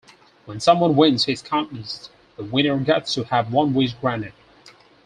[0.45, 4.33] When someone wins his contest, the winner gets to have one wish granted.